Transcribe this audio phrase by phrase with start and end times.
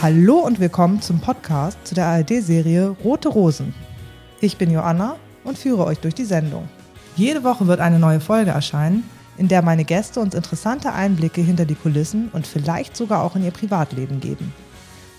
[0.00, 3.74] Hallo und willkommen zum Podcast zu der ARD-Serie Rote Rosen.
[4.40, 6.68] Ich bin Joanna und führe euch durch die Sendung.
[7.16, 9.08] Jede Woche wird eine neue Folge erscheinen,
[9.38, 13.44] in der meine Gäste uns interessante Einblicke hinter die Kulissen und vielleicht sogar auch in
[13.44, 14.52] ihr Privatleben geben.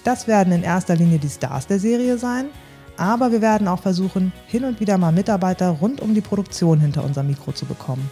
[0.04, 2.46] Das werden in erster Linie die Stars der Serie sein,
[2.98, 7.04] aber wir werden auch versuchen, hin und wieder mal Mitarbeiter rund um die Produktion hinter
[7.04, 8.08] unser Mikro zu bekommen.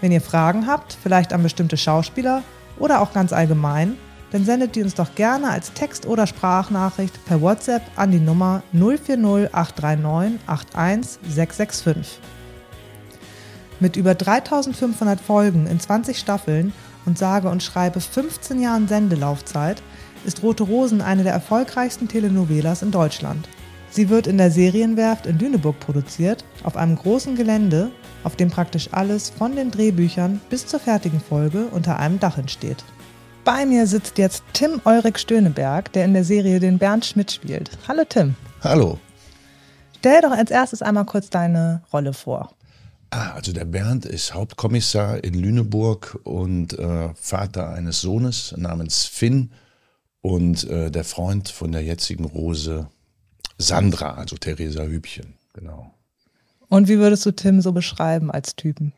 [0.00, 2.42] Wenn ihr Fragen habt, vielleicht an bestimmte Schauspieler
[2.78, 3.96] oder auch ganz allgemein,
[4.32, 8.62] dann sendet die uns doch gerne als Text- oder Sprachnachricht per WhatsApp an die Nummer
[8.72, 12.20] 040 839 81665.
[13.78, 16.72] Mit über 3500 Folgen in 20 Staffeln
[17.04, 19.82] und sage und schreibe 15 Jahren Sendelaufzeit
[20.24, 23.48] ist Rote Rosen eine der erfolgreichsten Telenovelas in Deutschland.
[23.90, 27.90] Sie wird in der Serienwerft in Lüneburg produziert, auf einem großen Gelände,
[28.24, 32.84] auf dem praktisch alles von den Drehbüchern bis zur fertigen Folge unter einem Dach entsteht.
[33.46, 37.70] Bei mir sitzt jetzt Tim Ulrich Stöneberg, der in der Serie den Bernd Schmidt spielt.
[37.86, 38.34] Hallo Tim.
[38.60, 38.98] Hallo.
[39.98, 42.56] Stell doch als erstes einmal kurz deine Rolle vor.
[43.10, 49.52] Ah, also der Bernd ist Hauptkommissar in Lüneburg und äh, Vater eines Sohnes namens Finn
[50.22, 52.88] und äh, der Freund von der jetzigen Rose
[53.58, 55.94] Sandra, also Theresa Hübchen, genau.
[56.68, 58.92] Und wie würdest du Tim so beschreiben als Typen?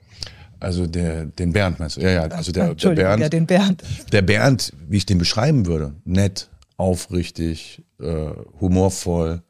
[0.61, 2.01] Also der, den Bernd meinst du?
[2.01, 3.23] Ja, ja, also der, der Bernd.
[3.23, 3.83] ja, den Bernd.
[4.13, 9.43] Der Bernd, wie ich den beschreiben würde, nett, aufrichtig, äh, humorvoll,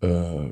[0.00, 0.50] äh,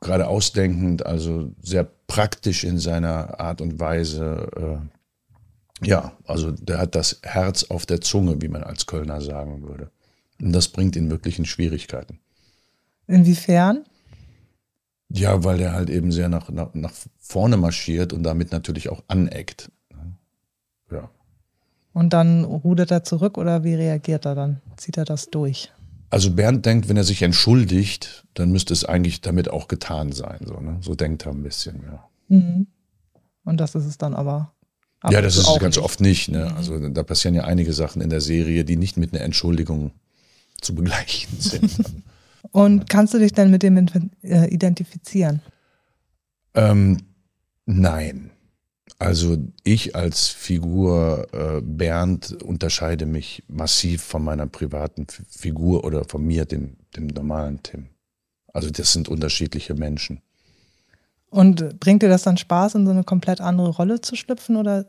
[0.00, 4.80] gerade ausdenkend, also sehr praktisch in seiner Art und Weise.
[5.82, 9.62] Äh, ja, also der hat das Herz auf der Zunge, wie man als Kölner sagen
[9.62, 9.90] würde.
[10.40, 12.20] Und das bringt ihn wirklich in Schwierigkeiten.
[13.06, 13.84] Inwiefern?
[15.10, 19.02] Ja, weil der halt eben sehr nach, nach, nach vorne marschiert und damit natürlich auch
[19.08, 19.70] aneckt.
[20.90, 21.10] Ja.
[21.92, 24.60] Und dann rudert er zurück oder wie reagiert er dann?
[24.76, 25.72] Zieht er das durch?
[26.10, 30.40] Also Bernd denkt, wenn er sich entschuldigt, dann müsste es eigentlich damit auch getan sein.
[30.44, 30.78] So, ne?
[30.80, 32.08] so denkt er ein bisschen, ja.
[32.28, 32.66] Mhm.
[33.44, 34.52] Und das ist es dann aber.
[35.00, 35.84] ab ja, das ist es ganz nicht.
[35.84, 36.28] oft nicht.
[36.28, 36.54] Ne?
[36.54, 39.92] Also da passieren ja einige Sachen in der Serie, die nicht mit einer Entschuldigung
[40.60, 41.78] zu begleichen sind.
[42.52, 43.76] Und kannst du dich denn mit dem
[44.22, 45.42] äh, identifizieren?
[46.54, 46.98] ähm,
[47.66, 48.30] nein.
[48.98, 56.04] Also ich als Figur äh, Bernd unterscheide mich massiv von meiner privaten F Figur oder
[56.04, 57.90] von mir, dem, dem normalen Tim.
[58.52, 60.20] Also das sind unterschiedliche Menschen.
[61.30, 64.86] Und bringt dir das dann Spaß, in so eine komplett andere Rolle zu schlüpfen oder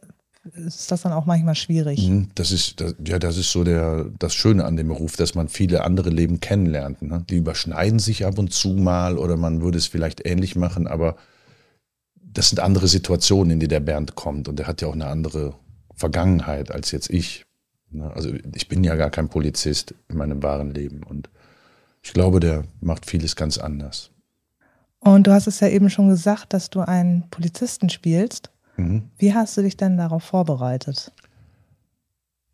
[0.56, 2.08] ist das dann auch manchmal schwierig?
[2.08, 5.36] Mhm, Das ist, das, ja, das ist so der, das Schöne an dem Beruf, dass
[5.36, 7.02] man viele andere Leben kennenlernt.
[7.02, 7.26] Ne?
[7.30, 11.16] Die überschneiden sich ab und zu mal oder man würde es vielleicht ähnlich machen, aber
[12.16, 15.08] das sind andere Situationen, in die der Bernd kommt und der hat ja auch eine
[15.08, 15.56] andere
[15.96, 17.46] Vergangenheit als jetzt ich.
[17.92, 18.12] Ne?
[18.14, 21.30] Also ich bin ja gar kein Polizist in meinem wahren Leben und
[22.02, 24.12] ich glaube, der macht vieles ganz anders.
[25.00, 28.50] Und du hast es ja eben schon gesagt, dass du einen Polizisten spielst.
[28.80, 29.10] Mhm.
[29.18, 31.12] Wie hast du dich denn darauf vorbereitet?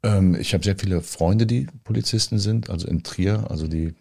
[0.03, 3.45] Ähm, ich habe sehr viele Freunde, die Polizisten sind, also in Trier.
[3.49, 3.93] Also die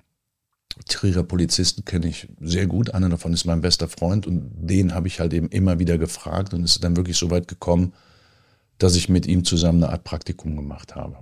[0.88, 2.94] Trierer Polizisten kenne ich sehr gut.
[2.94, 6.52] Einer davon ist mein bester Freund und den habe ich halt eben immer wieder gefragt
[6.52, 7.92] und es ist dann wirklich so weit gekommen,
[8.78, 11.18] dass ich mit ihm zusammen eine Art Praktikum gemacht habe.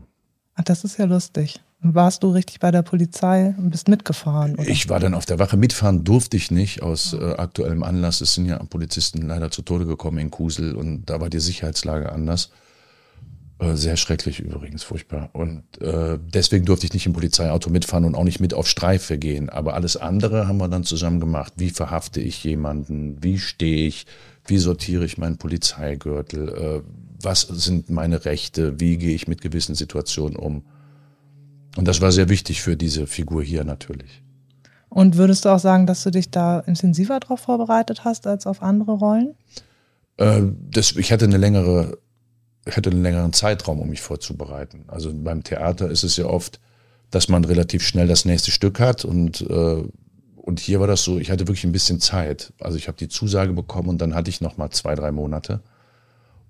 [0.54, 1.60] Ach, das ist ja lustig.
[1.84, 4.54] Warst du richtig bei der Polizei und bist mitgefahren?
[4.54, 4.68] Oder?
[4.68, 5.56] Ich war dann auf der Wache.
[5.56, 8.20] Mitfahren durfte ich nicht aus äh, aktuellem Anlass.
[8.20, 12.12] Es sind ja Polizisten leider zu Tode gekommen in Kusel und da war die Sicherheitslage
[12.12, 12.50] anders.
[13.58, 15.30] Äh, sehr schrecklich übrigens, furchtbar.
[15.32, 19.18] Und äh, deswegen durfte ich nicht im Polizeiauto mitfahren und auch nicht mit auf Streife
[19.18, 19.48] gehen.
[19.50, 21.54] Aber alles andere haben wir dann zusammen gemacht.
[21.56, 23.20] Wie verhafte ich jemanden?
[23.24, 24.06] Wie stehe ich?
[24.46, 26.48] Wie sortiere ich meinen Polizeigürtel?
[26.48, 26.82] Äh,
[27.20, 28.78] was sind meine Rechte?
[28.78, 30.64] Wie gehe ich mit gewissen Situationen um?
[31.76, 34.22] Und das war sehr wichtig für diese Figur hier natürlich.
[34.88, 38.62] Und würdest du auch sagen, dass du dich da intensiver darauf vorbereitet hast als auf
[38.62, 39.34] andere Rollen?
[40.18, 41.98] Äh, das, ich hatte eine längere,
[42.66, 44.84] ich hatte einen längeren Zeitraum, um mich vorzubereiten.
[44.88, 46.60] Also beim Theater ist es ja oft,
[47.10, 49.82] dass man relativ schnell das nächste Stück hat und äh,
[50.42, 52.52] und hier war das so, ich hatte wirklich ein bisschen Zeit.
[52.58, 55.62] Also ich habe die Zusage bekommen und dann hatte ich noch mal zwei, drei Monate.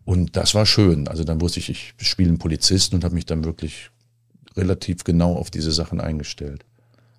[0.07, 1.09] Und das war schön.
[1.09, 3.91] Also dann wusste ich, ich spiele einen Polizisten und habe mich dann wirklich
[4.57, 6.65] relativ genau auf diese Sachen eingestellt.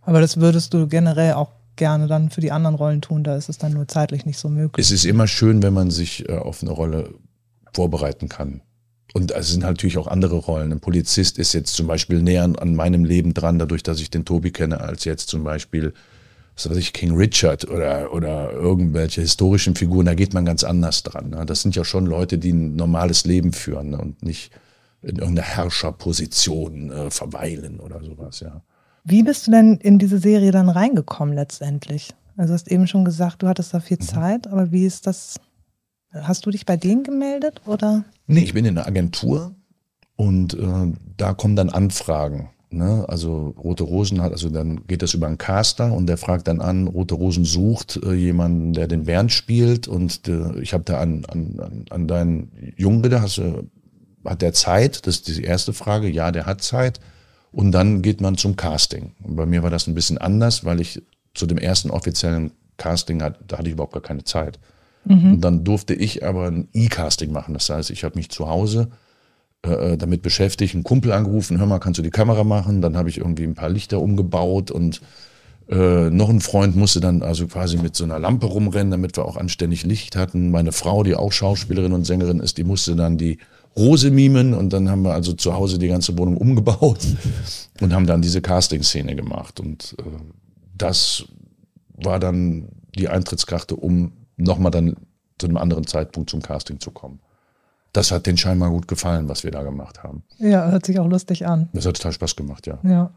[0.02, 3.50] Aber das würdest du generell auch gerne dann für die anderen Rollen tun, da ist
[3.50, 4.86] es dann nur zeitlich nicht so möglich.
[4.86, 7.14] Es ist immer schön, wenn man sich äh, auf eine Rolle
[7.74, 8.62] vorbereiten kann.
[9.14, 10.72] Und es sind natürlich auch andere Rollen.
[10.72, 14.10] Ein Polizist ist jetzt zum Beispiel näher an, an meinem Leben dran, dadurch, dass ich
[14.10, 15.94] den Tobi kenne, als jetzt zum Beispiel,
[16.56, 20.08] was weiß ich, King Richard oder, oder irgendwelche historischen Figuren.
[20.08, 21.30] Da geht man ganz anders dran.
[21.30, 21.46] Ne?
[21.46, 24.00] Das sind ja schon Leute, die ein normales Leben führen ne?
[24.00, 24.52] und nicht
[25.04, 28.62] in irgendeiner Herrscherposition äh, verweilen oder sowas, ja.
[29.06, 32.14] Wie bist du denn in diese Serie dann reingekommen letztendlich?
[32.38, 34.06] Also du hast eben schon gesagt, du hattest da viel mhm.
[34.06, 35.36] Zeit, aber wie ist das?
[36.12, 38.06] Hast du dich bei denen gemeldet oder?
[38.28, 39.56] Nee, ich bin in einer Agentur
[40.16, 42.50] und äh, da kommen dann Anfragen.
[42.70, 43.06] Ne?
[43.08, 46.62] Also Rote Rosen hat, also dann geht das über einen Caster und der fragt dann
[46.62, 51.00] an, Rote Rosen sucht äh, jemanden, der den Bernd spielt und äh, ich habe da
[51.00, 53.70] an, an, an deinen Jungen bitte, hast du,
[54.26, 55.06] hat der Zeit?
[55.08, 56.10] Das ist die erste Frage.
[56.10, 57.00] Ja, der hat Zeit.
[57.52, 59.14] Und dann geht man zum Casting.
[59.22, 61.02] Und bei mir war das ein bisschen anders, weil ich
[61.34, 64.60] zu dem ersten offiziellen Casting, hat, da hatte ich überhaupt gar keine Zeit.
[65.06, 65.34] Mhm.
[65.34, 67.54] Und dann durfte ich aber ein E-Casting machen.
[67.54, 68.90] Das heißt, ich habe mich zu Hause
[69.66, 72.82] äh, äh, damit beschäftigt, einen Kumpel angerufen, hör mal, kannst du die Kamera machen?
[72.82, 75.02] Dann habe ich irgendwie ein paar Lichter umgebaut und
[75.70, 79.26] äh, noch ein Freund musste dann also quasi mit so einer Lampe rumrennen, damit wir
[79.26, 80.52] auch anständig Licht hatten.
[80.52, 83.38] Meine Frau, die auch Schauspielerin und Sängerin ist, die musste dann die
[83.76, 87.00] Rose mimen und dann haben wir also zu Hause die ganze Wohnung umgebaut
[87.82, 89.60] und haben dann diese Casting-Szene gemacht.
[89.60, 90.04] Und äh,
[90.78, 91.26] das
[91.96, 94.96] war dann die Eintrittskarte, um nochmal dann
[95.40, 97.20] zu einem anderen Zeitpunkt zum Casting zu kommen
[97.94, 100.24] das hat den scheinbar gut gefallen, was wir da gemacht haben.
[100.40, 101.70] Ja, hört sich auch lustig an.
[101.74, 102.80] Das hat total Spaß gemacht, ja.
[102.84, 103.12] Ja.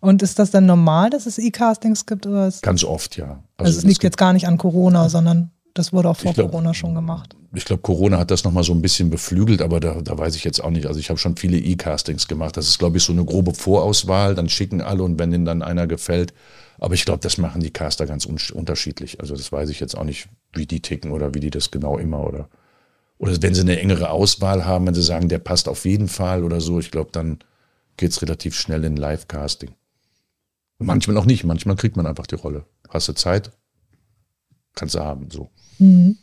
[0.00, 2.26] Und ist das dann normal, dass es E-Castings gibt?
[2.26, 3.42] Oder Ganz oft, ja.
[3.56, 6.50] Also, also es liegt jetzt gar nicht an Corona, sondern das wurde auch vor glaub,
[6.50, 7.36] Corona schon gemacht.
[7.54, 10.44] Ich glaube, Corona hat das nochmal so ein bisschen beflügelt, aber da, da weiß ich
[10.44, 10.86] jetzt auch nicht.
[10.86, 12.56] Also ich habe schon viele E-Castings gemacht.
[12.56, 14.34] Das ist, glaube ich, so eine grobe Vorauswahl.
[14.34, 16.34] Dann schicken alle und wenn ihnen dann einer gefällt.
[16.78, 19.20] Aber ich glaube, das machen die Caster ganz un unterschiedlich.
[19.20, 21.98] Also das weiß ich jetzt auch nicht, wie die ticken oder wie die das genau
[21.98, 22.48] immer oder
[23.18, 26.44] oder wenn sie eine engere Auswahl haben, wenn sie sagen, der passt auf jeden Fall
[26.44, 27.38] oder so, ich glaube, dann
[27.96, 29.74] geht es relativ schnell in Live-Casting.
[30.78, 32.66] Manchmal auch nicht, manchmal kriegt man einfach die Rolle.
[32.90, 33.52] Hast du Zeit?
[34.74, 35.50] Kannst du haben, so.
[35.78, 36.18] Mhm.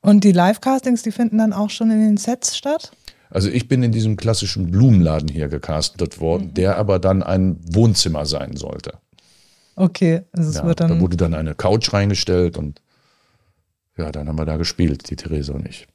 [0.00, 2.92] Und die Live-Castings, die finden dann auch schon in den Sets statt?
[3.30, 6.54] Also ich bin in diesem klassischen Blumenladen hier gecastet worden, mhm.
[6.54, 8.94] der aber dann ein Wohnzimmer sein sollte.
[9.76, 10.88] Okay, also es ja, wird dann.
[10.88, 12.80] Da wurde dann eine Couch reingestellt und
[13.96, 15.86] ja, dann haben wir da gespielt, die Theresa und ich.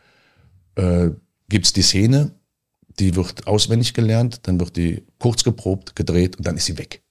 [0.75, 1.11] äh,
[1.47, 2.31] gibt es die Szene,
[2.99, 7.01] die wird auswendig gelernt, dann wird die kurz geprobt, gedreht und dann ist sie weg.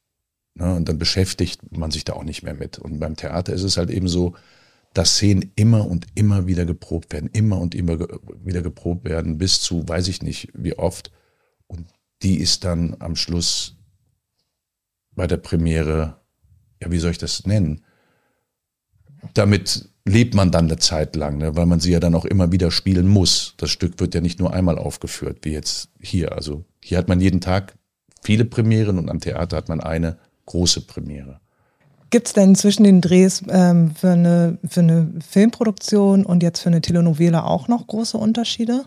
[0.55, 0.75] Ne?
[0.75, 2.79] Und dann beschäftigt man sich da auch nicht mehr mit.
[2.79, 4.35] Und beim Theater ist es halt eben so,
[4.93, 7.99] dass Szenen immer und immer wieder geprobt werden, immer und immer
[8.45, 11.11] wieder geprobt werden, bis zu, weiß ich nicht, wie oft.
[11.67, 11.87] Und
[12.23, 13.77] die ist dann am Schluss
[15.13, 16.21] bei der Premiere,
[16.81, 17.85] ja, wie soll ich das nennen?
[19.35, 21.57] Damit lebt man dann eine Zeit lang, ne?
[21.57, 23.55] weil man sie ja dann auch immer wieder spielen muss.
[23.57, 26.33] Das Stück wird ja nicht nur einmal aufgeführt, wie jetzt hier.
[26.33, 27.75] Also hier hat man jeden Tag
[28.23, 31.41] viele Premieren und am Theater hat man eine große Premiere.
[32.11, 36.69] Gibt es denn zwischen den Drehs ähm, für, eine, für eine Filmproduktion und jetzt für
[36.69, 38.85] eine Telenovela auch noch große Unterschiede?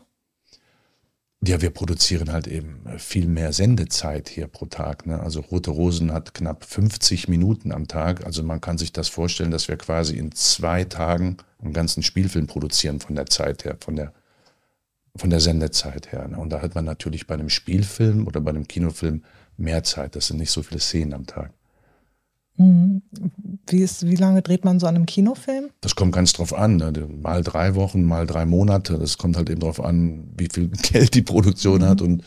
[1.42, 5.06] Ja, wir produzieren halt eben äh, viel mehr Sendezeit hier pro Tag.
[5.06, 5.20] Ne?
[5.22, 8.26] Also Rote Rosen hat knapp 50 Minuten am Tag.
[8.26, 12.48] Also man kann sich das vorstellen, dass wir quasi in zwei Tagen einen ganzen Spielfilm
[12.48, 14.14] produzieren von der Zeit her, von der,
[15.16, 16.28] von der Sendezeit her.
[16.28, 16.38] Ne?
[16.38, 19.24] Und da hat man natürlich bei einem Spielfilm oder bei einem Kinofilm
[19.56, 20.18] mehr Zeit.
[20.18, 21.54] Das sind nicht so viele Szenen am Tag.
[22.60, 23.02] Mhm.
[23.68, 25.70] Wie, ist, wie lange dreht man so an einem Kinofilm?
[25.82, 26.76] Das kommt ganz drauf an.
[26.76, 26.92] Ne?
[27.22, 29.00] Mal drei Wochen, mal drei Monate.
[29.00, 31.86] Das kommt halt eben drauf an, wie viel Geld die Produktion mhm.
[31.86, 32.02] hat.
[32.02, 32.24] Und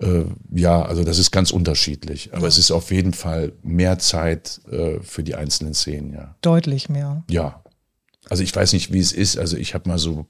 [0.00, 2.30] äh, ja, also das ist ganz unterschiedlich.
[2.32, 2.48] Aber ja.
[2.48, 6.34] es ist auf jeden Fall mehr Zeit äh, für die einzelnen Szenen, ja.
[6.42, 7.22] Deutlich mehr.
[7.30, 7.62] Ja.
[8.28, 9.38] Also ich weiß nicht, wie es ist.
[9.38, 10.26] Also ich habe mal so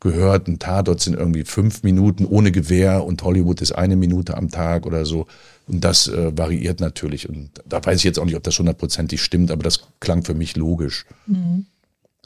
[0.00, 4.50] gehört, ein Tatort sind irgendwie fünf Minuten ohne Gewehr und Hollywood ist eine Minute am
[4.50, 5.26] Tag oder so.
[5.68, 7.28] Und das äh, variiert natürlich.
[7.28, 10.34] Und da weiß ich jetzt auch nicht, ob das hundertprozentig stimmt, aber das klang für
[10.34, 11.04] mich logisch.
[11.26, 11.66] Mhm.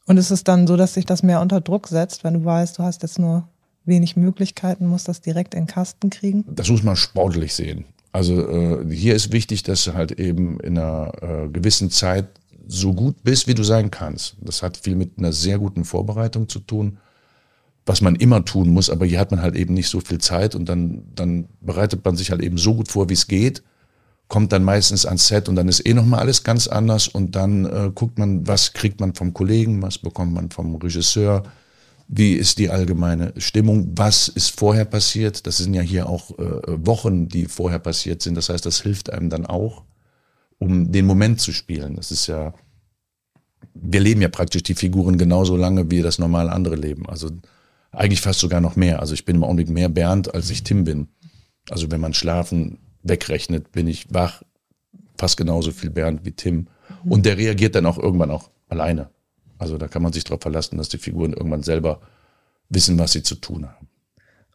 [0.06, 2.78] Und ist es dann so, dass sich das mehr unter Druck setzt, wenn du weißt,
[2.78, 3.48] du hast jetzt nur
[3.84, 6.44] wenig Möglichkeiten, musst das direkt in den Kasten kriegen?
[6.48, 7.84] Das muss man sportlich sehen.
[8.12, 12.28] Also äh, hier ist wichtig, dass du halt eben in einer äh, gewissen Zeit
[12.66, 14.36] so gut bist, wie du sein kannst.
[14.40, 16.98] Das hat viel mit einer sehr guten Vorbereitung zu tun,
[17.84, 20.54] was man immer tun muss, aber hier hat man halt eben nicht so viel Zeit
[20.54, 23.62] und dann, dann bereitet man sich halt eben so gut vor, wie es geht,
[24.28, 27.64] kommt dann meistens ans Set und dann ist eh nochmal alles ganz anders und dann
[27.66, 31.42] äh, guckt man, was kriegt man vom Kollegen, was bekommt man vom Regisseur,
[32.08, 35.46] wie ist die allgemeine Stimmung, was ist vorher passiert.
[35.46, 38.36] Das sind ja hier auch äh, Wochen, die vorher passiert sind.
[38.36, 39.82] Das heißt, das hilft einem dann auch,
[40.58, 41.96] um den Moment zu spielen.
[41.96, 42.54] Das ist ja,
[43.74, 47.08] wir leben ja praktisch die Figuren genauso lange, wie das normal andere leben.
[47.08, 47.30] Also
[47.92, 49.00] eigentlich fast sogar noch mehr.
[49.00, 51.08] Also ich bin im Augenblick mehr Bernd, als ich Tim bin.
[51.70, 54.42] Also wenn man Schlafen wegrechnet, bin ich wach,
[55.16, 56.66] fast genauso viel Bernd wie Tim.
[57.04, 59.10] Und der reagiert dann auch irgendwann auch alleine.
[59.58, 62.00] Also da kann man sich darauf verlassen, dass die Figuren irgendwann selber
[62.68, 63.88] wissen, was sie zu tun haben.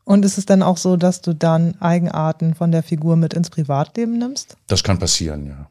[0.03, 3.49] Und ist es dann auch so, dass du dann Eigenarten von der Figur mit ins
[3.49, 4.57] Privatleben nimmst?
[4.67, 5.69] Das kann passieren, ja.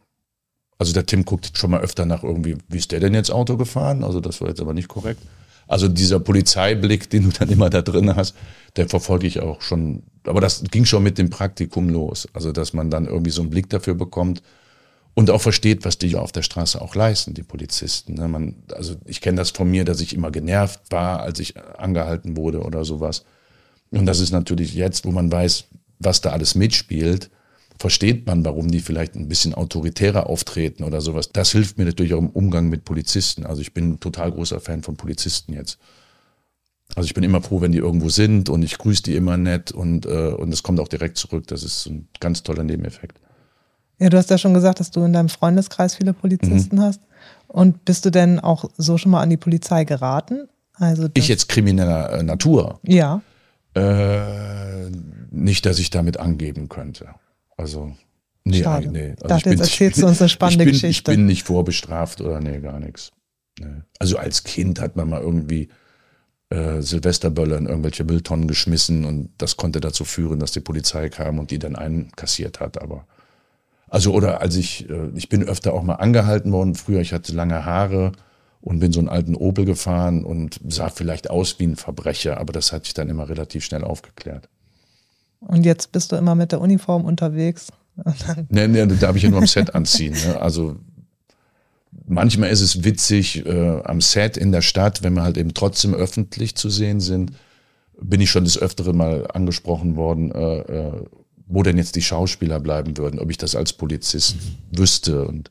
[0.78, 3.56] Also der Tim guckt schon mal öfter nach irgendwie, wie ist der denn jetzt Auto
[3.56, 4.04] gefahren?
[4.04, 5.23] Also das war jetzt aber nicht korrekt.
[5.68, 8.35] Also dieser Polizeiblick, den du dann immer da drin hast,
[8.76, 10.02] der verfolge ich auch schon.
[10.25, 12.28] Aber das ging schon mit dem Praktikum los.
[12.32, 14.42] Also dass man dann irgendwie so einen Blick dafür bekommt,
[15.16, 18.14] und auch versteht, was die auf der Straße auch leisten, die Polizisten.
[18.14, 18.28] Ne?
[18.28, 22.37] Man, also ich kenne das von mir, dass ich immer genervt war, als ich angehalten
[22.37, 23.25] wurde oder sowas.
[23.90, 25.64] Und das ist natürlich jetzt, wo man weiß,
[25.99, 27.30] was da alles mitspielt,
[27.78, 31.30] versteht man, warum die vielleicht ein bisschen autoritärer auftreten oder sowas.
[31.33, 33.45] Das hilft mir natürlich auch im Umgang mit Polizisten.
[33.45, 35.78] Also ich bin ein total großer Fan von Polizisten jetzt.
[36.95, 39.73] Also ich bin immer froh, wenn die irgendwo sind und ich grüße die immer nett
[39.73, 41.47] und, äh, und es kommt auch direkt zurück.
[41.49, 43.18] Das ist ein ganz toller Nebeneffekt.
[43.99, 46.83] Ja, du hast ja schon gesagt, dass du in deinem Freundeskreis viele Polizisten mhm.
[46.83, 47.00] hast.
[47.49, 50.49] Und bist du denn auch so schon mal an die Polizei geraten?
[50.75, 52.80] Also ich jetzt krimineller äh, Natur?
[52.83, 53.23] Ja.
[53.75, 54.90] Äh,
[55.30, 57.09] nicht, dass ich damit angeben könnte.
[57.56, 57.94] Also,
[58.44, 58.88] nee, Schade.
[58.88, 59.10] nee.
[59.10, 61.10] Also dachte, jetzt erzählst du uns eine spannende ich bin, Geschichte.
[61.12, 63.12] Ich bin nicht vorbestraft oder nee, gar nichts.
[63.58, 63.82] Nee.
[63.98, 65.68] Also als Kind hat man mal irgendwie
[66.50, 71.38] äh, Silvesterböller in irgendwelche Mülltonnen geschmissen und das konnte dazu führen, dass die Polizei kam
[71.38, 72.80] und die dann einkassiert hat.
[72.80, 73.06] Aber
[73.88, 77.32] also oder als ich, äh, ich bin öfter auch mal angehalten worden früher, ich hatte
[77.32, 78.12] lange Haare
[78.60, 82.52] und bin so einen alten Opel gefahren und sah vielleicht aus wie ein Verbrecher, aber
[82.52, 84.48] das hat sich dann immer relativ schnell aufgeklärt.
[85.40, 87.69] Und jetzt bist du immer mit der Uniform unterwegs?
[88.49, 90.14] nee, nee, darf ich ja nur am Set anziehen.
[90.26, 90.40] Ne?
[90.40, 90.76] Also
[92.07, 95.95] manchmal ist es witzig äh, am Set in der Stadt, wenn wir halt eben trotzdem
[95.95, 97.33] öffentlich zu sehen sind,
[98.00, 101.05] bin ich schon des Öfteren mal angesprochen worden, äh, äh,
[101.47, 104.37] wo denn jetzt die Schauspieler bleiben würden, ob ich das als Polizist
[104.71, 105.26] wüsste.
[105.26, 105.50] Und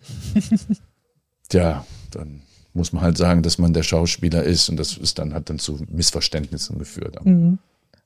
[1.51, 2.42] ja, dann
[2.74, 5.60] muss man halt sagen, dass man der Schauspieler ist und das ist dann hat dann
[5.60, 7.25] zu Missverständnissen geführt.
[7.25, 7.58] Mhm.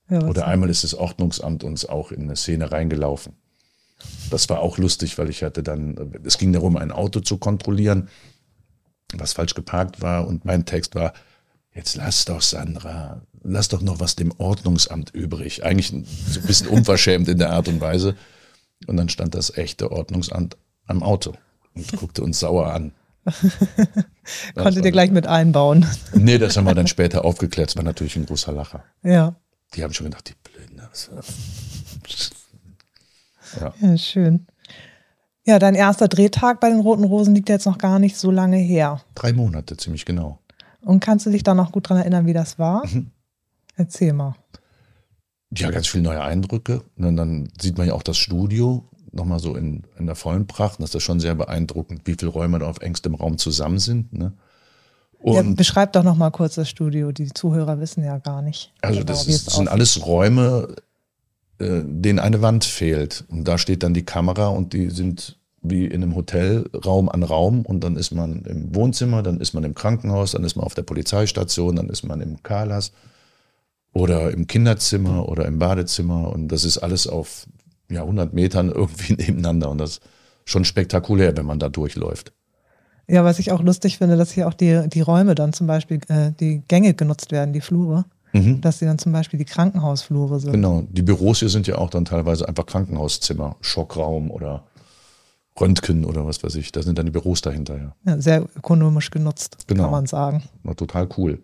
[0.09, 3.33] Ja, Oder einmal ist das Ordnungsamt uns auch in eine Szene reingelaufen.
[4.29, 8.09] Das war auch lustig, weil ich hatte dann, es ging darum, ein Auto zu kontrollieren,
[9.13, 11.13] was falsch geparkt war und mein Text war,
[11.73, 15.63] jetzt lass doch Sandra, lass doch noch was dem Ordnungsamt übrig.
[15.63, 18.15] Eigentlich so ein bisschen unverschämt in der Art und Weise.
[18.87, 21.33] Und dann stand das echte Ordnungsamt am Auto
[21.75, 22.93] und guckte uns sauer an.
[24.55, 25.85] Konntet ihr gleich mit einbauen?
[26.13, 27.69] nee, das haben wir dann später aufgeklärt.
[27.69, 28.83] Es war natürlich ein großer Lacher.
[29.03, 29.35] Ja.
[29.73, 30.81] Die haben schon gedacht, die Blöden.
[33.59, 33.73] Ja.
[33.81, 34.47] ja, schön.
[35.45, 38.57] Ja, dein erster Drehtag bei den Roten Rosen liegt jetzt noch gar nicht so lange
[38.57, 39.01] her.
[39.15, 40.39] Drei Monate, ziemlich genau.
[40.81, 42.85] Und kannst du dich da noch gut dran erinnern, wie das war?
[42.87, 43.11] Mhm.
[43.75, 44.35] Erzähl mal.
[45.55, 46.83] Ja, ganz viele neue Eindrücke.
[46.97, 50.79] Und dann sieht man ja auch das Studio nochmal so in, in der vollen Pracht.
[50.81, 54.13] das ist schon sehr beeindruckend, wie viele Räume da auf engstem Raum zusammen sind.
[54.13, 54.33] Ne?
[55.23, 57.11] Ja, beschreib doch nochmal kurz das Studio.
[57.11, 58.71] Die Zuhörer wissen ja gar nicht.
[58.81, 60.75] Also genau, das, ist, das sind alles Räume,
[61.59, 63.25] äh, denen eine Wand fehlt.
[63.27, 67.23] Und da steht dann die Kamera und die sind wie in einem Hotel Raum an
[67.23, 70.65] Raum und dann ist man im Wohnzimmer, dann ist man im Krankenhaus, dann ist man
[70.65, 72.93] auf der Polizeistation, dann ist man im Karlas
[73.91, 77.45] oder im Kinderzimmer oder im Badezimmer und das ist alles auf
[77.91, 80.01] ja, 100 Metern irgendwie nebeneinander und das ist
[80.45, 82.31] schon spektakulär, wenn man da durchläuft.
[83.09, 85.99] Ja, was ich auch lustig finde, dass hier auch die, die Räume dann zum Beispiel,
[86.09, 88.05] äh, die Gänge genutzt werden, die Flure.
[88.31, 88.61] Mhm.
[88.61, 90.51] Dass sie dann zum Beispiel die Krankenhausflure sind.
[90.51, 94.65] Genau, die Büros hier sind ja auch dann teilweise einfach Krankenhauszimmer, Schockraum oder
[95.59, 96.71] Röntgen oder was weiß ich.
[96.71, 97.95] Da sind dann die Büros dahinter, ja.
[98.05, 99.83] ja sehr ökonomisch genutzt, genau.
[99.83, 100.43] kann man sagen.
[100.61, 101.41] War total cool.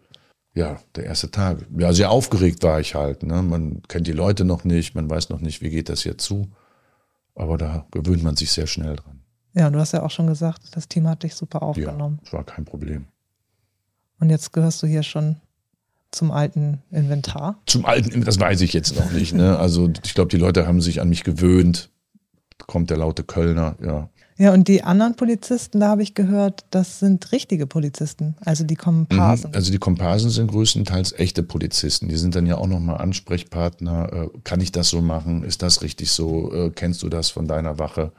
[0.53, 1.65] Ja, der erste Tag.
[1.77, 3.23] Ja, sehr aufgeregt war ich halt.
[3.23, 3.41] Ne?
[3.41, 6.47] Man kennt die Leute noch nicht, man weiß noch nicht, wie geht das jetzt zu.
[7.33, 9.14] Aber da gewöhnt man sich sehr schnell dran.
[9.55, 12.17] Ja, du hast ja auch schon gesagt, das Team hat dich super aufgenommen.
[12.17, 13.05] Ja, das war kein Problem.
[14.19, 15.37] Und jetzt gehörst du hier schon
[16.11, 17.59] zum alten Inventar?
[17.65, 19.33] Zum alten, das weiß ich jetzt noch nicht.
[19.33, 19.57] Ne?
[19.57, 21.89] Also ich glaube, die Leute haben sich an mich gewöhnt
[22.67, 24.09] kommt der laute Kölner, ja.
[24.37, 28.75] Ja, und die anderen Polizisten, da habe ich gehört, das sind richtige Polizisten, also die
[28.75, 29.51] Komparsen.
[29.51, 32.09] Mhm, also die Komparsen sind größtenteils echte Polizisten.
[32.09, 34.11] Die sind dann ja auch nochmal Ansprechpartner.
[34.11, 35.43] Äh, kann ich das so machen?
[35.43, 36.53] Ist das richtig so?
[36.53, 38.11] Äh, kennst du das von deiner Wache?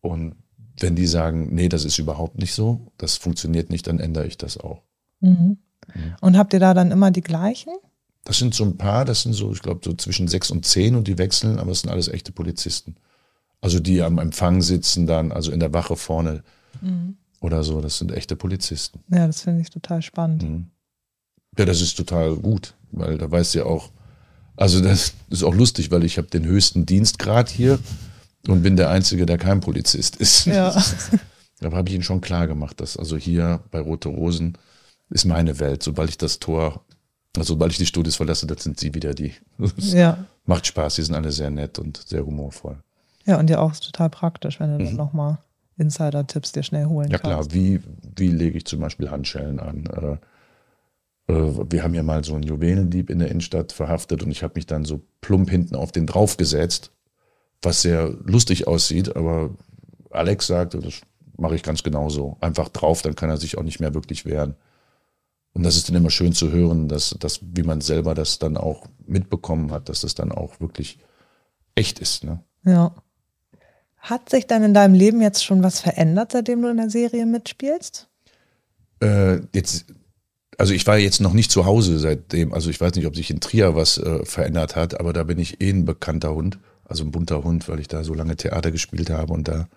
[0.00, 0.36] Und
[0.80, 4.36] wenn die sagen, nee, das ist überhaupt nicht so, das funktioniert nicht, dann ändere ich
[4.36, 4.82] das auch.
[5.20, 5.58] Mhm.
[5.94, 6.14] Mhm.
[6.20, 7.72] Und habt ihr da dann immer die gleichen?
[8.24, 10.96] Das sind so ein paar, das sind so, ich glaube, so zwischen sechs und zehn
[10.96, 12.96] und die wechseln, aber es sind alles echte Polizisten.
[13.60, 16.42] Also die am Empfang sitzen dann, also in der Wache vorne
[16.80, 17.16] mhm.
[17.40, 19.00] oder so, das sind echte Polizisten.
[19.08, 20.42] Ja, das finde ich total spannend.
[20.42, 20.66] Mhm.
[21.58, 23.90] Ja, das ist total gut, weil da weiß ja auch,
[24.56, 27.78] also das ist auch lustig, weil ich habe den höchsten Dienstgrad hier
[28.48, 30.46] und bin der Einzige, der kein Polizist ist.
[30.46, 30.74] Ja.
[31.58, 34.58] Da habe ich Ihnen schon klar gemacht, dass also hier bei Rote Rosen
[35.08, 35.82] ist meine Welt.
[35.82, 36.84] Sobald ich das Tor,
[37.34, 39.32] also sobald ich die Studios verlasse, das sind Sie wieder die.
[39.78, 40.26] Ja.
[40.44, 42.76] Macht Spaß, Sie sind alle sehr nett und sehr humorvoll.
[43.24, 44.88] Ja, und ja auch total praktisch, wenn du mhm.
[44.88, 45.38] dann nochmal
[45.78, 47.30] Insider-Tipps dir schnell holen ja, kannst.
[47.30, 47.80] Ja klar, wie,
[48.16, 49.86] wie lege ich zum Beispiel Handschellen an?
[49.86, 54.42] Äh, äh, wir haben ja mal so einen Juwelendieb in der Innenstadt verhaftet und ich
[54.42, 56.92] habe mich dann so plump hinten auf den draufgesetzt,
[57.62, 59.50] was sehr lustig aussieht, aber
[60.10, 61.00] Alex sagte, das
[61.36, 62.36] mache ich ganz genauso.
[62.40, 64.56] Einfach drauf, dann kann er sich auch nicht mehr wirklich wehren.
[65.52, 68.56] Und das ist dann immer schön zu hören, dass, dass wie man selber das dann
[68.56, 70.98] auch mitbekommen hat, dass das dann auch wirklich
[71.74, 72.24] echt ist.
[72.24, 72.42] Ne?
[72.64, 72.94] Ja.
[73.96, 77.26] Hat sich dann in deinem Leben jetzt schon was verändert, seitdem du in der Serie
[77.26, 78.08] mitspielst?
[79.00, 79.86] Äh, jetzt,
[80.58, 83.30] also ich war jetzt noch nicht zu Hause seitdem, also ich weiß nicht, ob sich
[83.30, 86.58] in Trier was äh, verändert hat, aber da bin ich eh ein bekannter Hund,
[86.88, 89.68] also ein bunter Hund, weil ich da so lange Theater gespielt habe und da,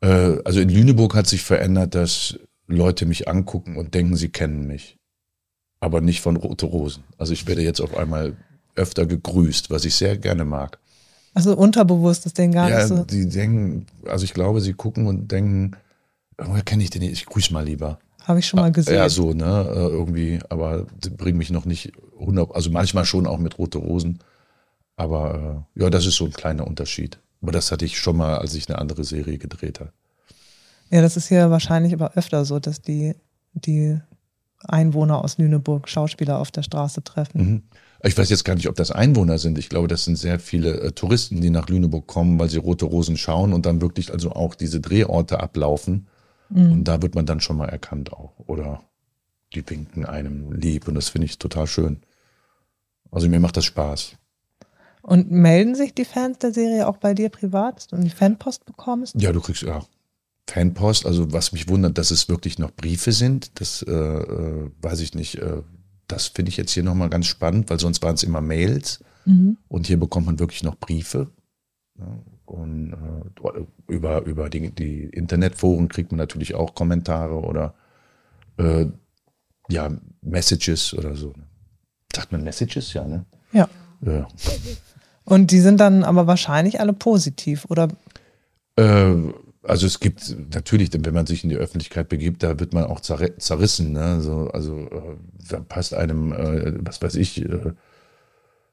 [0.00, 4.66] äh, also in Lüneburg hat sich verändert, dass Leute mich angucken und denken, sie kennen
[4.66, 4.98] mich,
[5.80, 7.04] aber nicht von Rote Rosen.
[7.18, 8.36] Also ich werde jetzt auf einmal
[8.76, 10.78] öfter gegrüßt, was ich sehr gerne mag.
[11.34, 13.04] Also unterbewusst ist denen gar ja, nicht so.
[13.04, 15.72] Die denken, also ich glaube, sie gucken und denken,
[16.38, 17.12] woher kenne ich den nicht?
[17.12, 17.98] Ich grüße mal lieber.
[18.24, 18.94] Habe ich schon mal gesehen.
[18.94, 23.38] Ja, so, ne, äh, irgendwie, aber bringen mich noch nicht 100, also manchmal schon auch
[23.38, 24.20] mit Rote Rosen.
[25.00, 27.18] Aber äh, ja, das ist so ein kleiner Unterschied.
[27.40, 29.92] Aber das hatte ich schon mal, als ich eine andere Serie gedreht habe.
[30.90, 33.14] Ja, das ist hier wahrscheinlich aber öfter so, dass die,
[33.54, 33.98] die
[34.58, 37.40] Einwohner aus Lüneburg Schauspieler auf der Straße treffen.
[37.40, 37.62] Mhm.
[38.02, 39.56] Ich weiß jetzt gar nicht, ob das Einwohner sind.
[39.56, 42.84] Ich glaube, das sind sehr viele äh, Touristen, die nach Lüneburg kommen, weil sie Rote
[42.84, 46.08] Rosen schauen und dann wirklich also auch diese Drehorte ablaufen.
[46.50, 46.72] Mhm.
[46.72, 48.34] Und da wird man dann schon mal erkannt auch.
[48.46, 48.82] Oder
[49.54, 52.02] die winken einem lieb und das finde ich total schön.
[53.10, 54.16] Also mir macht das Spaß.
[55.02, 58.66] Und melden sich die Fans der Serie auch bei dir privat, dass du die Fanpost
[58.66, 59.14] bekommst?
[59.20, 59.82] Ja, du kriegst ja
[60.48, 61.06] Fanpost.
[61.06, 63.60] Also was mich wundert, dass es wirklich noch Briefe sind.
[63.60, 65.36] Das äh, äh weiß ich nicht.
[65.36, 65.62] Äh,
[66.08, 69.56] das finde ich jetzt hier nochmal ganz spannend, weil sonst waren es immer Mails mhm.
[69.68, 71.30] und hier bekommt man wirklich noch Briefe.
[72.46, 77.74] Und äh, über, über die, die, Internetforen kriegt man natürlich auch Kommentare oder
[78.56, 78.86] äh,
[79.68, 79.90] ja,
[80.22, 81.32] Messages oder so.
[82.12, 82.92] Sagt man Messages?
[82.92, 83.24] Ja, ne?
[83.52, 83.68] Ja.
[84.00, 84.26] ja.
[85.30, 87.86] Und die sind dann aber wahrscheinlich alle positiv, oder?
[88.74, 89.14] Äh,
[89.62, 92.98] also es gibt natürlich, wenn man sich in die Öffentlichkeit begibt, da wird man auch
[92.98, 93.92] zerrissen.
[93.92, 94.02] Ne?
[94.02, 95.16] Also, also äh,
[95.48, 97.72] da passt einem, äh, was weiß ich, äh,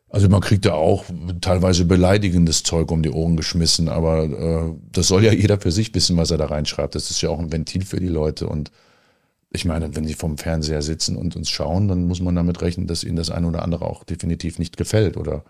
[0.10, 1.06] also man kriegt da auch
[1.42, 5.94] teilweise beleidigendes Zeug um die Ohren geschmissen, aber äh, das soll ja jeder für sich
[5.94, 6.96] wissen, was er da reinschreibt.
[6.96, 8.48] Das ist ja auch ein Ventil für die Leute.
[8.48, 8.72] Und
[9.52, 12.88] ich meine, wenn sie vom Fernseher sitzen und uns schauen, dann muss man damit rechnen,
[12.88, 15.44] dass ihnen das eine oder andere auch definitiv nicht gefällt oder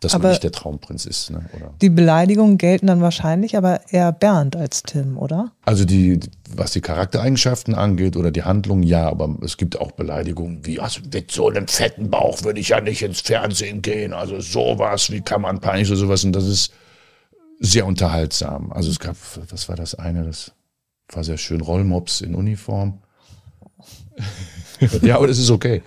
[0.00, 1.30] dass aber man nicht der Traumprinz ist.
[1.30, 1.44] Ne?
[1.80, 5.52] Die Beleidigungen gelten dann wahrscheinlich aber eher Bernd als Tim, oder?
[5.64, 6.20] Also die,
[6.54, 11.00] was die Charaktereigenschaften angeht oder die Handlung, ja, aber es gibt auch Beleidigungen wie, also
[11.12, 14.12] mit so einem fetten Bauch würde ich ja nicht ins Fernsehen gehen.
[14.12, 16.24] Also sowas, wie kann man peinlich oder sowas.
[16.24, 16.72] Und das ist
[17.60, 18.72] sehr unterhaltsam.
[18.72, 19.16] Also es gab,
[19.50, 20.24] was war das eine?
[20.24, 20.52] Das
[21.12, 23.02] war sehr schön, Rollmops in Uniform.
[25.02, 25.82] ja, aber das ist okay.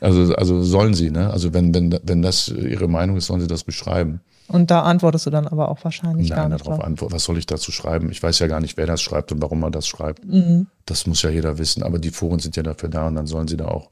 [0.00, 1.30] Also, also sollen sie, ne?
[1.30, 4.20] Also wenn, wenn, wenn das ihre Meinung ist, sollen sie das beschreiben.
[4.48, 6.66] Und da antwortest du dann aber auch wahrscheinlich Nein, gar nicht.
[6.66, 7.14] darauf antworten.
[7.14, 8.10] Was soll ich dazu schreiben?
[8.10, 10.24] Ich weiß ja gar nicht, wer das schreibt und warum man das schreibt.
[10.24, 10.66] Mhm.
[10.86, 11.82] Das muss ja jeder wissen.
[11.82, 13.90] Aber die Foren sind ja dafür da und dann sollen sie da auch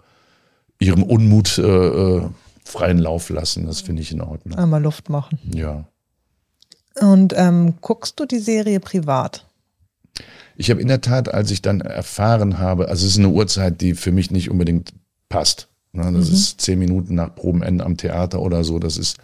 [0.81, 2.23] ihrem Unmut äh, äh
[2.65, 3.67] freien Lauf lassen.
[3.67, 4.59] Das finde ich in Ordnung.
[4.59, 5.39] Einmal Luft machen.
[5.55, 5.85] Ja.
[7.01, 9.47] Und ähm, guckst du die Serie privat?
[10.57, 13.81] Ich habe in der Tat, als ich dann erfahren habe, also es ist eine Uhrzeit,
[13.81, 14.93] die für mich nicht unbedingt
[15.29, 15.69] passt.
[15.99, 16.35] Ne, das mhm.
[16.35, 18.79] ist zehn Minuten nach Probenende am Theater oder so.
[18.79, 19.19] Das ist,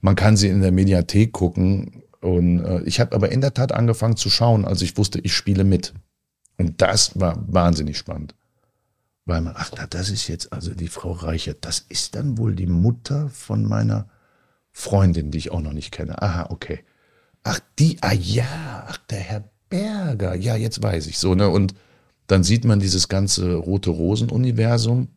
[0.00, 2.02] man kann sie in der Mediathek gucken.
[2.20, 5.34] Und äh, ich habe aber in der Tat angefangen zu schauen, als ich wusste, ich
[5.34, 5.92] spiele mit.
[6.56, 8.34] Und das war wahnsinnig spannend.
[9.26, 12.66] Weil man, ach, das ist jetzt also die Frau Reichert, das ist dann wohl die
[12.66, 14.08] Mutter von meiner
[14.70, 16.20] Freundin, die ich auch noch nicht kenne.
[16.20, 16.80] Aha, okay.
[17.42, 21.48] Ach, die, ah ja, ach, der Herr Berger, ja, jetzt weiß ich so, ne?
[21.48, 21.74] Und
[22.26, 25.08] dann sieht man dieses ganze rote Rosen-Universum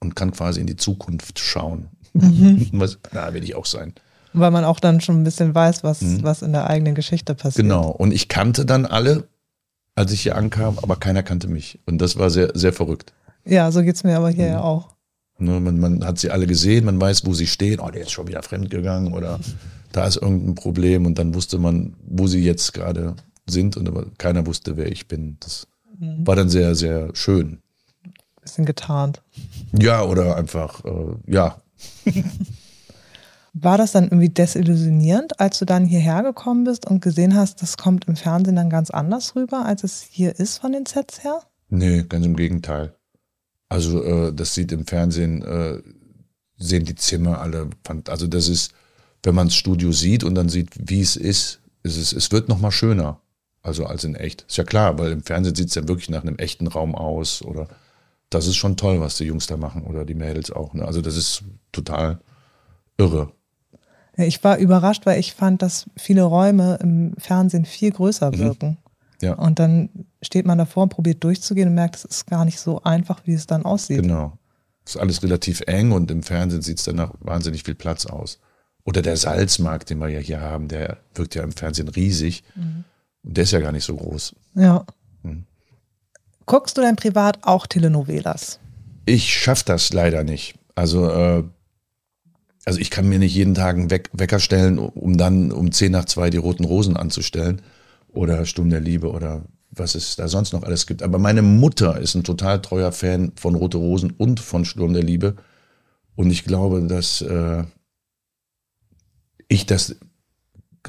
[0.00, 1.88] und kann quasi in die Zukunft schauen.
[2.12, 2.68] Mhm.
[2.72, 3.94] Was, na, will ich auch sein.
[4.32, 6.24] Weil man auch dann schon ein bisschen weiß, was, mhm.
[6.24, 7.64] was in der eigenen Geschichte passiert.
[7.64, 7.90] Genau.
[7.90, 9.28] Und ich kannte dann alle,
[9.94, 11.78] als ich hier ankam, aber keiner kannte mich.
[11.86, 13.12] Und das war sehr, sehr verrückt.
[13.44, 14.52] Ja, so geht es mir aber hier mhm.
[14.52, 14.94] ja auch.
[15.38, 17.80] Ne, man, man, hat sie alle gesehen, man weiß, wo sie stehen.
[17.80, 19.38] Oh, der ist schon wieder fremdgegangen oder
[19.92, 21.06] da ist irgendein Problem.
[21.06, 23.14] Und dann wusste man, wo sie jetzt gerade
[23.46, 23.76] sind.
[23.76, 25.36] Und aber keiner wusste, wer ich bin.
[25.40, 25.66] Das
[25.98, 26.26] mhm.
[26.26, 27.60] war dann sehr, sehr schön.
[28.44, 29.22] Bisschen getarnt.
[29.72, 31.56] Ja, oder einfach, äh, ja.
[33.54, 37.76] War das dann irgendwie desillusionierend, als du dann hierher gekommen bist und gesehen hast, das
[37.76, 41.40] kommt im Fernsehen dann ganz anders rüber, als es hier ist von den Sets her?
[41.70, 42.94] Nee, ganz im Gegenteil.
[43.68, 45.80] Also äh, das sieht im Fernsehen, äh,
[46.58, 47.70] sehen die Zimmer alle,
[48.08, 48.72] also das ist,
[49.22, 52.48] wenn man das Studio sieht und dann sieht, wie es ist, ist es, es wird
[52.48, 53.20] nochmal schöner,
[53.62, 54.44] also als in echt.
[54.48, 57.40] Ist ja klar, weil im Fernsehen sieht es ja wirklich nach einem echten Raum aus
[57.40, 57.68] oder
[58.34, 60.74] das ist schon toll, was die Jungs da machen oder die Mädels auch.
[60.74, 60.84] Ne?
[60.84, 62.20] Also das ist total
[62.98, 63.32] irre.
[64.16, 68.38] Ich war überrascht, weil ich fand, dass viele Räume im Fernsehen viel größer mhm.
[68.38, 68.68] wirken.
[68.68, 68.76] Mhm.
[69.22, 69.34] Ja.
[69.34, 69.88] Und dann
[70.22, 73.32] steht man davor und probiert durchzugehen und merkt, es ist gar nicht so einfach, wie
[73.32, 74.02] es dann aussieht.
[74.02, 74.38] Genau.
[74.84, 78.06] Es ist alles relativ eng und im Fernsehen sieht es dann nach wahnsinnig viel Platz
[78.06, 78.38] aus.
[78.84, 82.44] Oder der Salzmarkt, den wir ja hier haben, der wirkt ja im Fernsehen riesig.
[82.54, 82.84] Mhm.
[83.22, 84.34] Und der ist ja gar nicht so groß.
[84.56, 84.84] Ja.
[85.22, 85.46] Mhm.
[86.46, 88.58] Guckst du denn privat auch Telenovelas?
[89.06, 90.54] Ich schaffe das leider nicht.
[90.74, 91.44] Also, äh,
[92.64, 96.04] also ich kann mir nicht jeden Tag einen Wecker stellen, um dann um 10 nach
[96.06, 97.62] 2 die roten Rosen anzustellen
[98.08, 101.02] oder Sturm der Liebe oder was es da sonst noch alles gibt.
[101.02, 105.02] Aber meine Mutter ist ein total treuer Fan von Rote Rosen und von Sturm der
[105.02, 105.36] Liebe.
[106.14, 107.64] Und ich glaube, dass äh,
[109.48, 109.96] ich das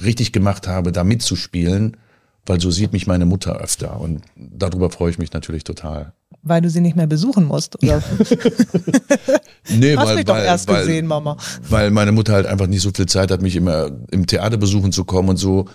[0.03, 1.97] richtig gemacht habe, da mitzuspielen,
[2.45, 3.99] weil so sieht mich meine Mutter öfter.
[3.99, 6.13] Und darüber freue ich mich natürlich total.
[6.43, 8.03] Weil du sie nicht mehr besuchen musst, oder?
[9.69, 11.37] nee, Hast weil, mich doch erst weil, gesehen, Mama.
[11.67, 14.91] Weil meine Mutter halt einfach nicht so viel Zeit hat, mich immer im Theater besuchen
[14.91, 15.65] zu kommen und so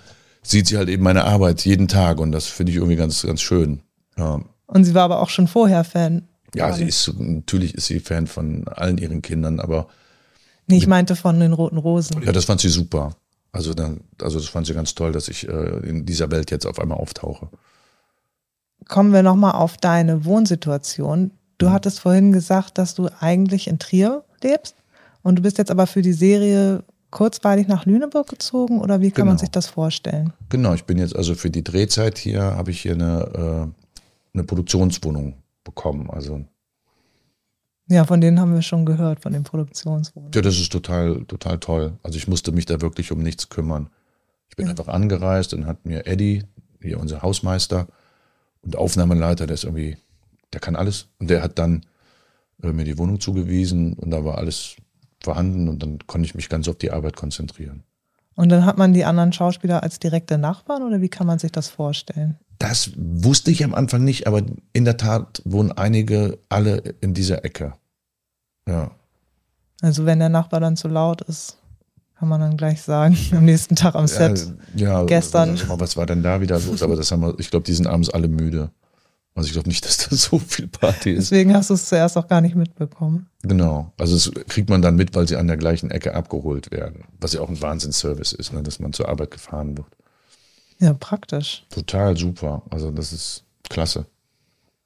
[0.43, 3.41] sieht sie halt eben meine Arbeit jeden Tag und das finde ich irgendwie ganz, ganz
[3.41, 3.81] schön.
[4.17, 4.41] Ja.
[4.67, 6.29] Und sie war aber auch schon vorher Fan.
[6.55, 9.89] Ja, sie ist, natürlich ist sie Fan von allen ihren Kindern, aber.
[10.67, 12.23] Nee, ich meinte von den Roten Rosen.
[12.23, 13.17] Ja, das fand sie super.
[13.53, 16.67] Also, dann, also das fand sie ganz toll, dass ich äh, in dieser Welt jetzt
[16.67, 17.49] auf einmal auftauche.
[18.89, 21.33] Kommen wir nochmal auf deine Wohnsituation.
[21.59, 21.73] Du mhm.
[21.73, 24.75] hattest vorhin gesagt, dass du eigentlich in Trier lebst
[25.23, 29.23] und du bist jetzt aber für die Serie kurzweilig nach Lüneburg gezogen oder wie kann
[29.23, 29.33] genau.
[29.33, 30.33] man sich das vorstellen?
[30.49, 34.45] Genau, ich bin jetzt also für die Drehzeit hier, habe ich hier eine, äh, eine
[34.45, 35.35] Produktionswohnung
[35.65, 36.09] bekommen.
[36.11, 36.45] Also
[37.91, 40.33] ja, von denen haben wir schon gehört, von den Produktionswohnungen.
[40.33, 41.99] Ja, das ist total, total toll.
[42.03, 43.91] Also ich musste mich da wirklich um nichts kümmern.
[44.49, 44.71] Ich bin ja.
[44.71, 46.45] einfach angereist und hat mir Eddie,
[46.81, 47.89] hier unser Hausmeister
[48.63, 49.97] und Aufnahmeleiter, der ist irgendwie,
[50.53, 51.09] der kann alles.
[51.19, 51.85] Und der hat dann
[52.63, 54.77] äh, mir die Wohnung zugewiesen und da war alles
[55.23, 57.83] vorhanden und dann konnte ich mich ganz auf die Arbeit konzentrieren.
[58.37, 61.53] Und dann hat man die anderen Schauspieler als direkte Nachbarn oder wie kann man sich
[61.53, 62.39] das vorstellen?
[62.59, 67.45] Das wusste ich am Anfang nicht, aber in der Tat wohnen einige alle in dieser
[67.45, 67.75] Ecke.
[68.69, 68.91] Ja.
[69.83, 71.57] Also wenn der Nachbar dann zu laut ist,
[72.19, 74.53] kann man dann gleich sagen, am nächsten Tag am Set.
[74.75, 75.59] Ja, ja gestern.
[75.69, 76.83] Mal, was war denn da wieder los?
[76.83, 78.71] Aber das haben wir, ich glaube, die sind abends alle müde.
[79.35, 81.31] Also ich glaube nicht, dass da so viel Party ist.
[81.31, 83.29] Deswegen hast du es zuerst auch gar nicht mitbekommen.
[83.43, 83.93] Genau.
[83.97, 87.05] Also das kriegt man dann mit, weil sie an der gleichen Ecke abgeholt werden.
[87.19, 88.63] Was ja auch ein Wahnsinnsservice ist, ne?
[88.63, 89.89] dass man zur Arbeit gefahren wird.
[90.79, 91.65] Ja, praktisch.
[91.71, 92.63] Total super.
[92.71, 94.07] Also das ist klasse.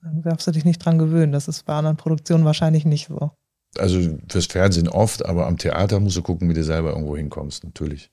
[0.02, 1.32] Dann darfst du dich nicht dran gewöhnen.
[1.32, 3.30] Das ist bei anderen Produktionen wahrscheinlich nicht so.
[3.78, 7.64] Also fürs Fernsehen oft, aber am Theater musst du gucken, wie du selber irgendwo hinkommst,
[7.64, 8.10] natürlich.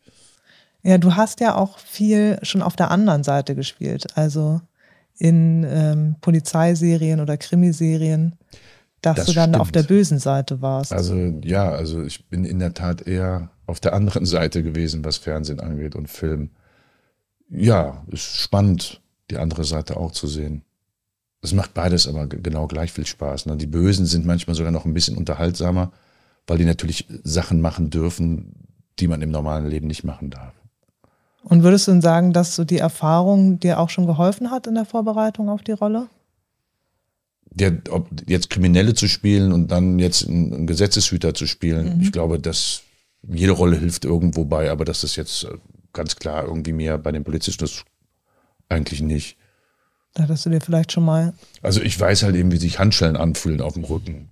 [0.84, 4.18] Ja, du hast ja auch viel schon auf der anderen Seite gespielt.
[4.18, 4.62] Also
[5.18, 8.36] in ähm, Polizeiserien oder Krimiserien,
[9.02, 9.62] dass das du dann stimmt.
[9.62, 10.92] auf der bösen Seite warst.
[10.92, 15.18] Also ja, also ich bin in der Tat eher auf der anderen Seite gewesen, was
[15.18, 16.50] Fernsehen angeht und Film.
[17.50, 20.64] Ja, ist spannend, die andere Seite auch zu sehen.
[21.42, 23.48] Es macht beides aber genau gleich viel Spaß.
[23.48, 23.58] Ne?
[23.58, 25.92] Die Bösen sind manchmal sogar noch ein bisschen unterhaltsamer,
[26.46, 28.54] weil die natürlich Sachen machen dürfen,
[29.00, 30.54] die man im normalen Leben nicht machen darf.
[31.44, 34.76] Und würdest du denn sagen, dass so die Erfahrung dir auch schon geholfen hat in
[34.76, 36.08] der Vorbereitung auf die Rolle?
[37.60, 42.02] Ja, ob jetzt Kriminelle zu spielen und dann jetzt einen Gesetzeshüter zu spielen, mhm.
[42.02, 42.84] ich glaube, dass
[43.24, 45.58] jede Rolle hilft irgendwo bei, aber das ist jetzt äh,
[45.94, 47.84] ganz klar irgendwie mehr bei den Polizisten ist
[48.70, 49.38] eigentlich nicht.
[50.14, 51.34] Da hattest du dir vielleicht schon mal.
[51.62, 54.30] Also ich weiß halt eben, wie sich Handschellen anfühlen auf dem Rücken.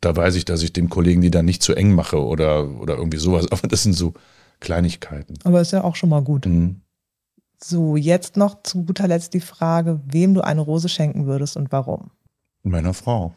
[0.00, 2.96] Da weiß ich, dass ich dem Kollegen die dann nicht zu eng mache oder, oder
[2.96, 3.46] irgendwie sowas.
[3.50, 4.14] Aber das sind so
[4.60, 5.34] Kleinigkeiten.
[5.44, 6.46] Aber ist ja auch schon mal gut.
[6.46, 6.80] Mhm.
[7.62, 11.72] So, jetzt noch zu guter Letzt die Frage, wem du eine Rose schenken würdest und
[11.72, 12.10] warum.
[12.62, 13.34] Meiner Frau.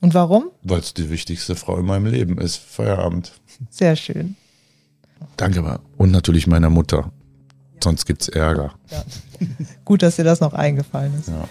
[0.00, 0.50] Und warum?
[0.62, 2.56] Weil es die wichtigste Frau in meinem Leben ist.
[2.56, 3.32] Feierabend.
[3.68, 4.36] Sehr schön.
[5.36, 5.80] Danke, aber.
[5.98, 7.12] Und natürlich meiner Mutter.
[7.82, 8.72] Sonst gibt's Ärger.
[8.90, 9.02] Ja.
[9.84, 11.28] Gut, dass dir das noch eingefallen ist.
[11.28, 11.48] Ja.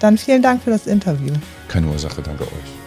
[0.00, 1.32] Dann vielen Dank für das Interview.
[1.68, 2.80] Keine Ursache, danke euch.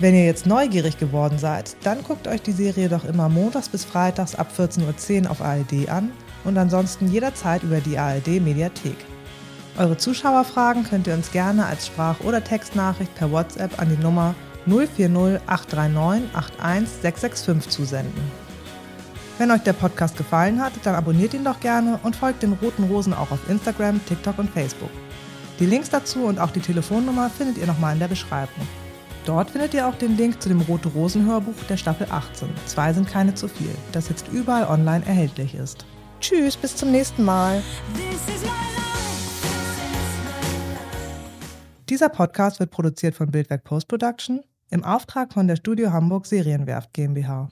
[0.00, 3.84] Wenn ihr jetzt neugierig geworden seid, dann guckt euch die Serie doch immer montags bis
[3.84, 6.10] freitags ab 14.10 Uhr auf ARD an
[6.44, 8.96] und ansonsten jederzeit über die ARD Mediathek.
[9.78, 14.34] Eure Zuschauerfragen könnt ihr uns gerne als Sprach- oder Textnachricht per WhatsApp an die Nummer
[14.66, 18.43] 040 839 81665 zusenden.
[19.36, 22.84] Wenn euch der Podcast gefallen hat, dann abonniert ihn doch gerne und folgt den Roten
[22.84, 24.90] Rosen auch auf Instagram, TikTok und Facebook.
[25.58, 28.66] Die Links dazu und auch die Telefonnummer findet ihr nochmal in der Beschreibung.
[29.24, 32.48] Dort findet ihr auch den Link zu dem Rote Rosen Hörbuch der Staffel 18.
[32.66, 35.84] Zwei sind keine zu viel, das jetzt überall online erhältlich ist.
[36.20, 37.60] Tschüss, bis zum nächsten Mal.
[41.88, 46.92] Dieser Podcast wird produziert von Bildwerk Post Production im Auftrag von der Studio Hamburg Serienwerft
[46.92, 47.48] GmbH.